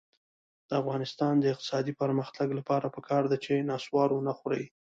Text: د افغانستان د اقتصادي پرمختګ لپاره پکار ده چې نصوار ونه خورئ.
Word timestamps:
د 0.69 0.71
افغانستان 0.81 1.33
د 1.39 1.45
اقتصادي 1.53 1.93
پرمختګ 2.01 2.47
لپاره 2.59 2.87
پکار 2.95 3.23
ده 3.31 3.37
چې 3.45 3.65
نصوار 3.69 4.09
ونه 4.13 4.33
خورئ. 4.39 4.63